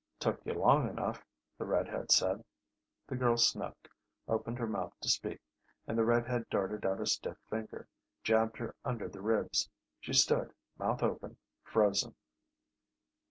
[0.19, 1.23] "Took you long enough,"
[1.59, 2.43] the red head said.
[3.05, 3.87] The girl sniffed,
[4.27, 5.39] opened her mouth to speak
[5.85, 7.87] and the red head darted out a stiff finger,
[8.23, 9.69] jabbed her under the ribs.
[9.99, 12.15] She stood, mouth open, frozen.